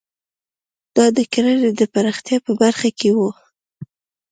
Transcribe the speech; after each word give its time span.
دا 0.95 1.05
د 1.17 1.19
کرنې 1.31 1.69
د 1.79 1.81
پراختیا 1.93 2.37
په 2.45 2.51
برخه 2.61 2.89
کې 2.99 3.09
وو. 3.17 3.29